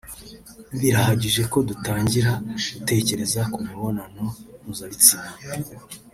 birahagije 0.79 1.41
ko 1.51 1.57
dutangira 1.69 2.31
gutekereza 2.73 3.41
ku 3.51 3.57
mibonano 3.67 4.25
mpuzabitsina” 4.61 5.29